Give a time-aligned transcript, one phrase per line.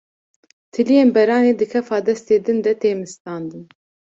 [0.73, 3.63] Tiliyên beranê di kefa destê din de tê mistandin